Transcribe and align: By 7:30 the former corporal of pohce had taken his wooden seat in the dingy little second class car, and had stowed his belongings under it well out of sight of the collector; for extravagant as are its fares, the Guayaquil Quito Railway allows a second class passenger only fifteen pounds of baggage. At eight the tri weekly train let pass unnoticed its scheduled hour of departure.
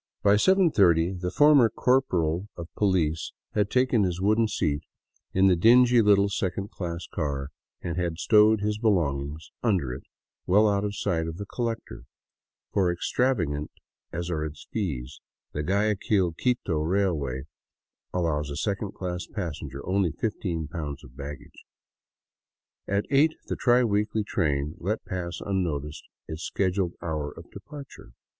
By 0.23 0.33
7:30 0.33 1.19
the 1.21 1.29
former 1.29 1.69
corporal 1.69 2.47
of 2.57 2.69
pohce 2.75 3.33
had 3.53 3.69
taken 3.69 4.01
his 4.01 4.19
wooden 4.19 4.47
seat 4.47 4.81
in 5.31 5.45
the 5.45 5.55
dingy 5.55 6.01
little 6.01 6.27
second 6.27 6.71
class 6.71 7.05
car, 7.05 7.49
and 7.83 7.97
had 7.97 8.17
stowed 8.17 8.61
his 8.61 8.79
belongings 8.79 9.51
under 9.61 9.93
it 9.93 10.01
well 10.47 10.67
out 10.67 10.83
of 10.83 10.95
sight 10.95 11.27
of 11.27 11.37
the 11.37 11.45
collector; 11.45 12.05
for 12.73 12.91
extravagant 12.91 13.69
as 14.11 14.31
are 14.31 14.43
its 14.43 14.67
fares, 14.73 15.21
the 15.51 15.61
Guayaquil 15.61 16.31
Quito 16.33 16.79
Railway 16.79 17.43
allows 18.11 18.49
a 18.49 18.55
second 18.57 18.95
class 18.95 19.27
passenger 19.27 19.85
only 19.85 20.11
fifteen 20.11 20.67
pounds 20.67 21.03
of 21.03 21.15
baggage. 21.15 21.63
At 22.87 23.05
eight 23.11 23.35
the 23.45 23.55
tri 23.55 23.83
weekly 23.83 24.23
train 24.23 24.73
let 24.79 25.05
pass 25.05 25.39
unnoticed 25.45 26.05
its 26.27 26.41
scheduled 26.41 26.95
hour 27.03 27.31
of 27.37 27.51
departure. 27.51 28.13